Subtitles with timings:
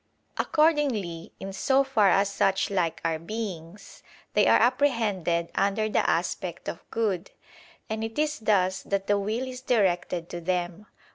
[0.39, 4.01] Accordingly, in so far as such like are beings,
[4.33, 7.29] they are apprehended under the aspect of good;
[7.87, 10.87] and it is thus that the will is directed to them.